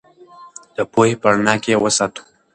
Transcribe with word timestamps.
د 0.75 0.77
پوهې 0.91 1.13
په 1.21 1.27
رڼا 1.33 1.53
کې 1.63 1.69
یې 1.73 1.77
وساتو. 1.83 2.21